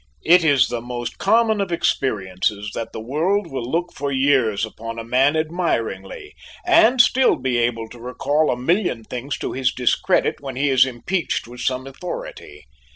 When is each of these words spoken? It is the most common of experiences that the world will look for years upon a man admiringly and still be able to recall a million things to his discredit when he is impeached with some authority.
It 0.25 0.43
is 0.43 0.67
the 0.69 0.81
most 0.81 1.19
common 1.19 1.61
of 1.61 1.71
experiences 1.71 2.71
that 2.73 2.91
the 2.91 2.99
world 2.99 3.45
will 3.45 3.69
look 3.69 3.93
for 3.93 4.11
years 4.11 4.65
upon 4.65 4.97
a 4.97 5.03
man 5.03 5.35
admiringly 5.37 6.33
and 6.65 6.99
still 6.99 7.35
be 7.35 7.59
able 7.59 7.87
to 7.89 7.99
recall 7.99 8.49
a 8.49 8.57
million 8.57 9.03
things 9.03 9.37
to 9.37 9.51
his 9.51 9.71
discredit 9.71 10.37
when 10.41 10.55
he 10.55 10.71
is 10.71 10.87
impeached 10.87 11.47
with 11.47 11.61
some 11.61 11.85
authority. 11.85 12.65